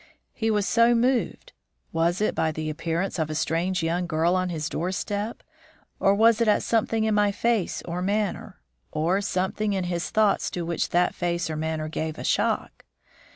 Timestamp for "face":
7.31-7.83, 11.13-11.51